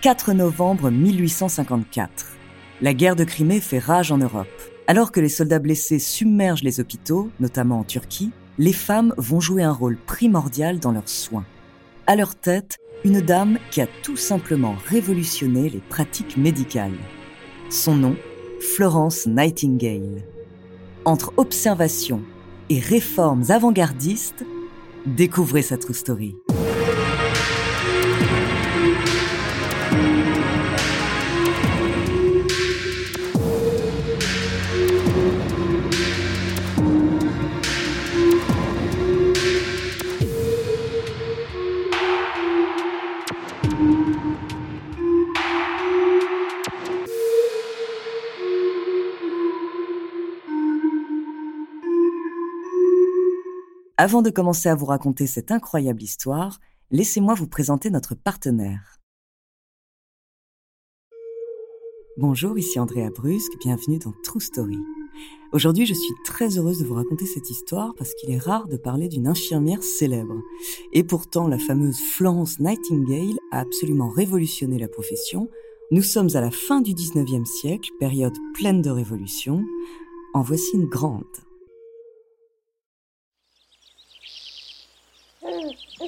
[0.00, 2.26] 4 novembre 1854.
[2.82, 4.46] La guerre de Crimée fait rage en Europe.
[4.86, 9.64] Alors que les soldats blessés submergent les hôpitaux, notamment en Turquie, les femmes vont jouer
[9.64, 11.44] un rôle primordial dans leurs soins.
[12.06, 16.96] À leur tête, une dame qui a tout simplement révolutionné les pratiques médicales.
[17.68, 18.14] Son nom,
[18.76, 20.22] Florence Nightingale.
[21.06, 22.22] Entre observation
[22.70, 24.44] et réformes avant-gardistes,
[25.06, 26.36] découvrez sa true story.
[54.00, 56.60] Avant de commencer à vous raconter cette incroyable histoire,
[56.92, 59.00] laissez-moi vous présenter notre partenaire.
[62.16, 64.78] Bonjour, ici Andrea Brusque, bienvenue dans True Story.
[65.50, 68.76] Aujourd'hui, je suis très heureuse de vous raconter cette histoire parce qu'il est rare de
[68.76, 70.40] parler d'une infirmière célèbre.
[70.92, 75.48] Et pourtant, la fameuse Florence Nightingale a absolument révolutionné la profession.
[75.90, 79.64] Nous sommes à la fin du 19e siècle, période pleine de révolutions.
[80.34, 81.47] En voici une grande.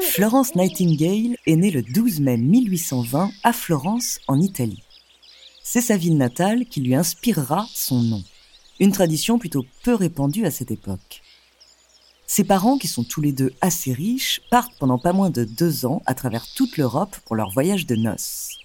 [0.00, 4.82] Florence Nightingale est née le 12 mai 1820 à Florence, en Italie.
[5.62, 8.22] C'est sa ville natale qui lui inspirera son nom,
[8.80, 11.22] une tradition plutôt peu répandue à cette époque.
[12.26, 15.86] Ses parents, qui sont tous les deux assez riches, partent pendant pas moins de deux
[15.86, 18.58] ans à travers toute l'Europe pour leur voyage de noces.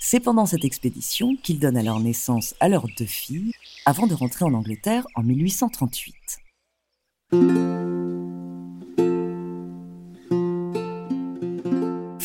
[0.00, 3.52] C'est pendant cette expédition qu'ils donnent alors naissance à leurs deux filles,
[3.86, 6.14] avant de rentrer en Angleterre en 1838.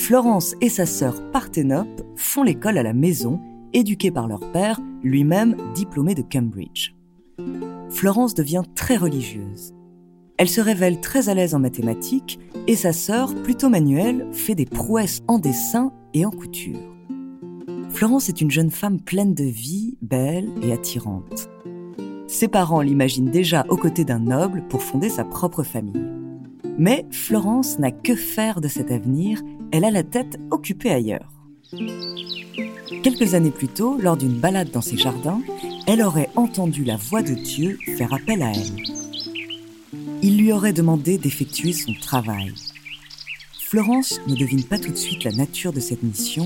[0.10, 3.40] Florence et sa sœur Parthénope font l'école à la maison,
[3.74, 6.96] éduquée par leur père, lui-même diplômé de Cambridge.
[7.92, 9.72] Florence devient très religieuse.
[10.38, 14.66] Elle se révèle très à l'aise en mathématiques et sa sœur, plutôt manuelle, fait des
[14.66, 16.98] prouesses en dessin et en couture.
[17.92, 21.52] Florence est une jeune femme pleine de vie, belle et attirante.
[22.26, 26.02] Ses parents l'imaginent déjà aux côtés d'un noble pour fonder sa propre famille.
[26.80, 31.32] Mais Florence n'a que faire de cet avenir elle a la tête occupée ailleurs.
[33.04, 35.42] Quelques années plus tôt, lors d'une balade dans ses jardins,
[35.88, 38.84] elle aurait entendu la voix de Dieu faire appel à elle.
[40.22, 42.54] Il lui aurait demandé d'effectuer son travail.
[43.60, 46.46] Florence ne devine pas tout de suite la nature de cette mission.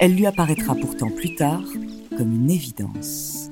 [0.00, 1.62] Elle lui apparaîtra pourtant plus tard
[2.16, 3.45] comme une évidence.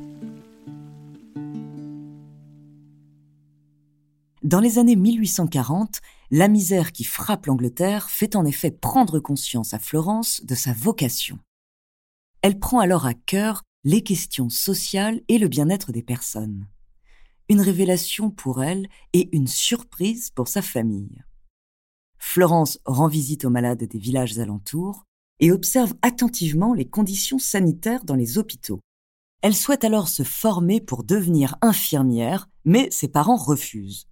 [4.45, 9.79] Dans les années 1840, la misère qui frappe l'Angleterre fait en effet prendre conscience à
[9.79, 11.39] Florence de sa vocation.
[12.43, 16.69] Elle prend alors à cœur les questions sociales et le bien-être des personnes.
[17.49, 21.25] Une révélation pour elle et une surprise pour sa famille.
[22.19, 25.05] Florence rend visite aux malades des villages alentours
[25.41, 28.81] et observe attentivement les conditions sanitaires dans les hôpitaux.
[29.41, 34.07] Elle souhaite alors se former pour devenir infirmière, mais ses parents refusent.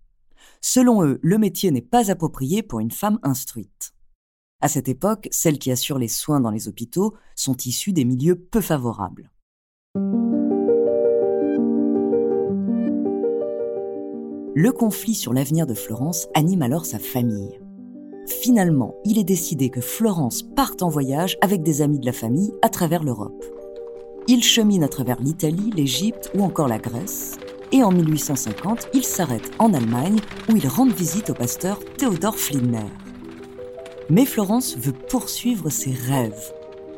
[0.65, 3.93] Selon eux, le métier n'est pas approprié pour une femme instruite.
[4.61, 8.37] À cette époque, celles qui assurent les soins dans les hôpitaux sont issues des milieux
[8.37, 9.33] peu favorables.
[14.55, 17.59] Le conflit sur l'avenir de Florence anime alors sa famille.
[18.29, 22.53] Finalement, il est décidé que Florence parte en voyage avec des amis de la famille
[22.63, 23.45] à travers l'Europe.
[24.29, 27.37] Ils cheminent à travers l'Italie, l'Égypte ou encore la Grèce,
[27.73, 32.91] et en 1850, il s'arrête en Allemagne où il rend visite au pasteur Theodor Flinner.
[34.11, 36.53] Mais Florence veut poursuivre ses rêves.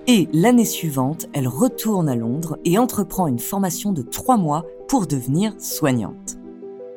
[0.07, 5.07] Et l'année suivante, elle retourne à Londres et entreprend une formation de trois mois pour
[5.07, 6.37] devenir soignante.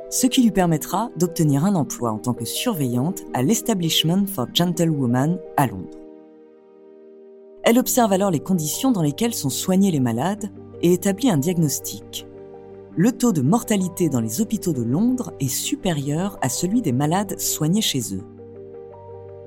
[0.09, 5.37] Ce qui lui permettra d'obtenir un emploi en tant que surveillante à l'Establishment for Gentlewomen
[5.55, 5.97] à Londres.
[7.63, 10.49] Elle observe alors les conditions dans lesquelles sont soignés les malades
[10.81, 12.26] et établit un diagnostic
[12.97, 17.39] le taux de mortalité dans les hôpitaux de Londres est supérieur à celui des malades
[17.39, 18.23] soignés chez eux.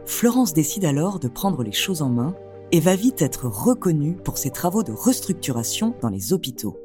[0.07, 2.37] Florence décide alors de prendre les choses en main
[2.71, 6.79] et va vite être reconnue pour ses travaux de restructuration dans les hôpitaux.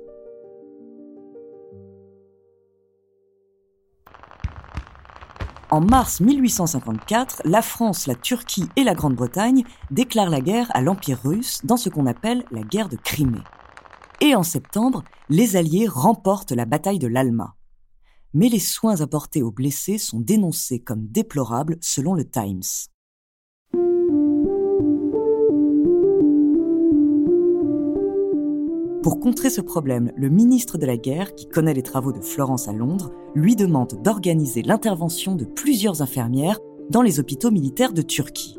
[5.69, 11.19] En mars 1854, la France, la Turquie et la Grande-Bretagne déclarent la guerre à l'Empire
[11.23, 13.43] russe dans ce qu'on appelle la guerre de Crimée.
[14.21, 17.55] Et en septembre, les Alliés remportent la bataille de l'Alma.
[18.33, 22.61] Mais les soins apportés aux blessés sont dénoncés comme déplorables selon le Times.
[29.03, 32.67] Pour contrer ce problème, le ministre de la Guerre, qui connaît les travaux de Florence
[32.67, 36.59] à Londres, lui demande d'organiser l'intervention de plusieurs infirmières
[36.89, 38.57] dans les hôpitaux militaires de Turquie.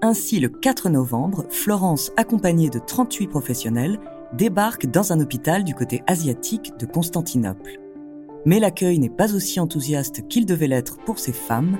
[0.00, 4.00] Ainsi, le 4 novembre, Florence, accompagnée de 38 professionnels,
[4.36, 7.78] débarque dans un hôpital du côté asiatique de Constantinople.
[8.44, 11.78] Mais l'accueil n'est pas aussi enthousiaste qu'il devait l'être pour ces femmes.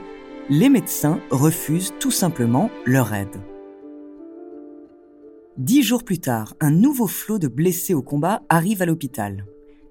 [0.49, 3.41] Les médecins refusent tout simplement leur aide.
[5.59, 9.45] Dix jours plus tard, un nouveau flot de blessés au combat arrive à l'hôpital.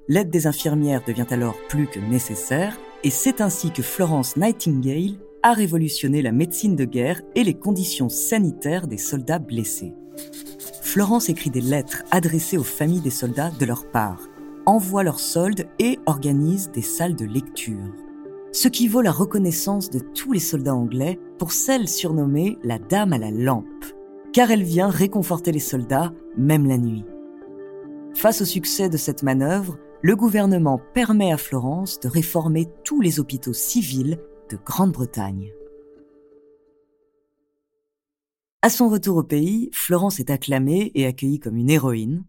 [0.07, 5.53] L'aide des infirmières devient alors plus que nécessaire, et c'est ainsi que Florence Nightingale a
[5.53, 9.93] révolutionné la médecine de guerre et les conditions sanitaires des soldats blessés.
[10.91, 14.27] Florence écrit des lettres adressées aux familles des soldats de leur part,
[14.65, 17.95] envoie leurs soldes et organise des salles de lecture.
[18.51, 23.13] Ce qui vaut la reconnaissance de tous les soldats anglais pour celle surnommée la Dame
[23.13, 23.85] à la lampe,
[24.33, 27.05] car elle vient réconforter les soldats même la nuit.
[28.13, 33.21] Face au succès de cette manœuvre, le gouvernement permet à Florence de réformer tous les
[33.21, 35.53] hôpitaux civils de Grande-Bretagne.
[38.63, 42.25] À son retour au pays, Florence est acclamée et accueillie comme une héroïne.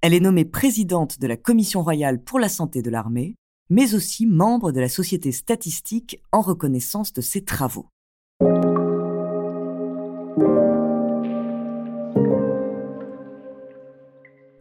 [0.00, 3.36] Elle est nommée présidente de la Commission royale pour la santé de l'armée,
[3.68, 7.90] mais aussi membre de la Société statistique en reconnaissance de ses travaux.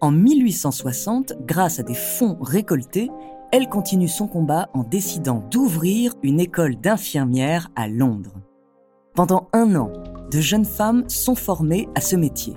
[0.02, 3.10] En 1860, grâce à des fonds récoltés,
[3.54, 8.45] elle continue son combat en décidant d'ouvrir une école d'infirmières à Londres.
[9.16, 9.94] Pendant un an,
[10.30, 12.54] de jeunes femmes sont formées à ce métier.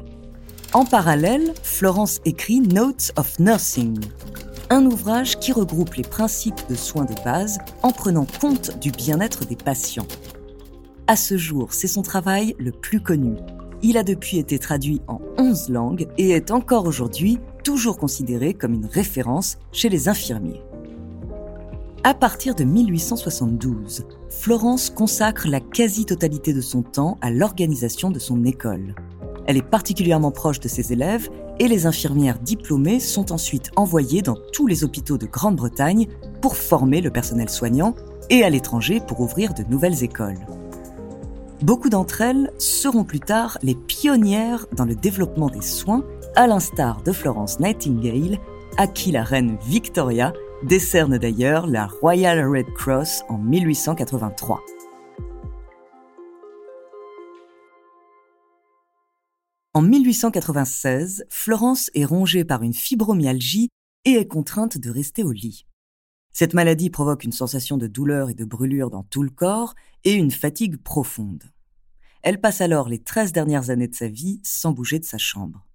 [0.72, 4.00] En parallèle, Florence écrit Notes of Nursing,
[4.68, 9.46] un ouvrage qui regroupe les principes de soins de base en prenant compte du bien-être
[9.46, 10.08] des patients.
[11.06, 13.36] À ce jour, c'est son travail le plus connu.
[13.80, 18.74] Il a depuis été traduit en 11 langues et est encore aujourd'hui toujours considéré comme
[18.74, 20.60] une référence chez les infirmiers.
[22.04, 28.44] À partir de 1872, Florence consacre la quasi-totalité de son temps à l'organisation de son
[28.44, 28.94] école.
[29.46, 31.28] Elle est particulièrement proche de ses élèves
[31.58, 36.06] et les infirmières diplômées sont ensuite envoyées dans tous les hôpitaux de Grande-Bretagne
[36.40, 37.96] pour former le personnel soignant
[38.30, 40.46] et à l'étranger pour ouvrir de nouvelles écoles.
[41.62, 46.04] Beaucoup d'entre elles seront plus tard les pionnières dans le développement des soins,
[46.36, 48.38] à l'instar de Florence Nightingale,
[48.76, 50.32] à qui la reine Victoria
[50.62, 54.60] décerne d'ailleurs la Royal Red Cross en 1883.
[59.74, 63.68] En 1896, Florence est rongée par une fibromyalgie
[64.04, 65.66] et est contrainte de rester au lit.
[66.32, 70.12] Cette maladie provoque une sensation de douleur et de brûlure dans tout le corps et
[70.12, 71.44] une fatigue profonde.
[72.22, 75.67] Elle passe alors les 13 dernières années de sa vie sans bouger de sa chambre.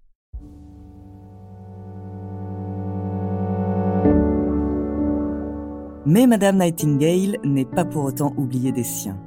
[6.05, 9.17] Mais Madame Nightingale n'est pas pour autant oubliée des siens.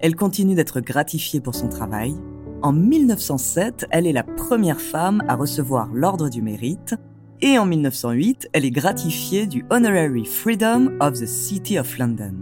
[0.00, 2.14] Elle continue d'être gratifiée pour son travail.
[2.62, 6.94] En 1907, elle est la première femme à recevoir l'Ordre du Mérite
[7.40, 12.34] et en 1908, elle est gratifiée du Honorary Freedom of the City of London.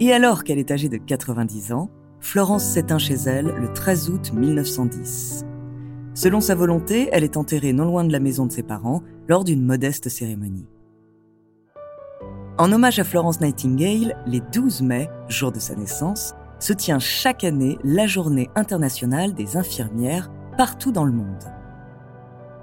[0.00, 1.90] Et alors qu'elle est âgée de 90 ans,
[2.20, 5.44] Florence s'éteint chez elle le 13 août 1910.
[6.14, 9.44] Selon sa volonté, elle est enterrée non loin de la maison de ses parents lors
[9.44, 10.66] d'une modeste cérémonie.
[12.58, 17.44] En hommage à Florence Nightingale, les 12 mai, jour de sa naissance, se tient chaque
[17.44, 21.44] année la journée internationale des infirmières partout dans le monde.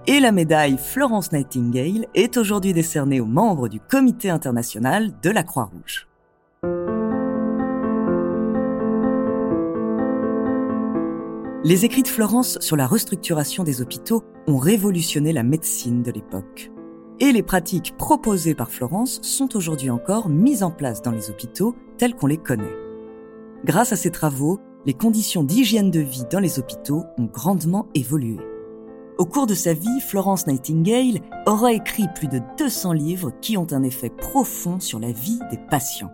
[0.05, 5.43] Et la médaille Florence Nightingale est aujourd'hui décernée aux membres du Comité international de la
[5.43, 6.09] Croix-Rouge.
[11.63, 16.69] Les écrits de Florence sur la restructuration des hôpitaux ont révolutionné la médecine de l'époque
[17.19, 21.75] et les pratiques proposées par Florence sont aujourd'hui encore mises en place dans les hôpitaux
[21.97, 22.75] tels qu'on les connaît.
[23.63, 28.37] Grâce à ces travaux, les conditions d'hygiène de vie dans les hôpitaux ont grandement évolué.
[29.17, 33.67] Au cours de sa vie, Florence Nightingale aura écrit plus de 200 livres qui ont
[33.71, 36.11] un effet profond sur la vie des patients.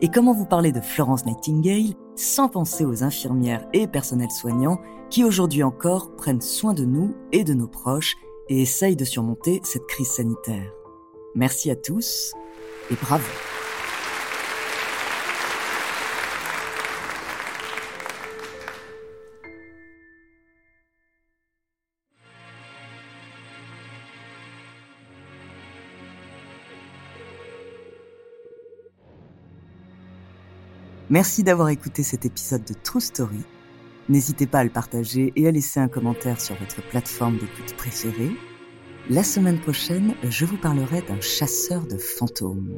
[0.00, 5.24] Et comment vous parler de Florence Nightingale sans penser aux infirmières et personnels soignants qui
[5.24, 8.16] aujourd'hui encore prennent soin de nous et de nos proches
[8.52, 10.70] et essaye de surmonter cette crise sanitaire.
[11.34, 12.34] Merci à tous
[12.90, 13.24] et bravo.
[31.08, 33.44] Merci d'avoir écouté cet épisode de True Story
[34.12, 38.32] N'hésitez pas à le partager et à laisser un commentaire sur votre plateforme d'écoute préférée.
[39.08, 42.76] La semaine prochaine, je vous parlerai d'un chasseur de fantômes.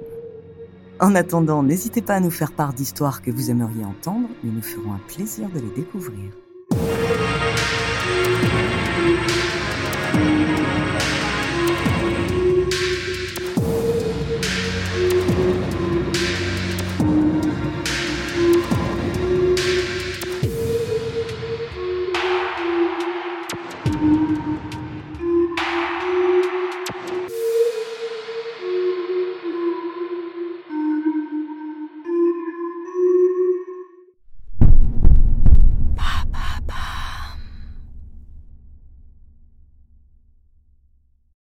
[1.00, 4.62] En attendant, n'hésitez pas à nous faire part d'histoires que vous aimeriez entendre, nous nous
[4.62, 6.30] ferons un plaisir de les découvrir.